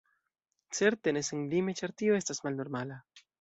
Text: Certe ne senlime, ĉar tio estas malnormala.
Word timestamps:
Certe 0.77 1.13
ne 1.17 1.23
senlime, 1.27 1.75
ĉar 1.81 1.93
tio 2.03 2.17
estas 2.23 2.43
malnormala. 2.49 2.99